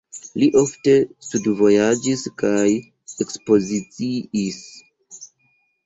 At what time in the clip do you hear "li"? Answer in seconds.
0.43-0.47